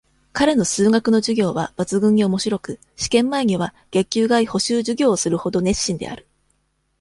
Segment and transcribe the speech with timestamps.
[0.33, 6.27] 彼の数学の授業は、抜群に面白く、試験前には、月給外補習授業をするほど、熱心である。